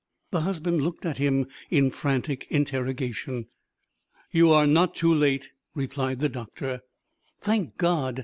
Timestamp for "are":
4.51-4.65